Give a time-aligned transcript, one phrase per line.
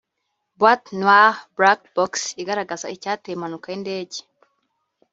[0.59, 2.11] Boîte noire/Black box
[2.41, 4.19] igaragaza icyateye impanuka y’indege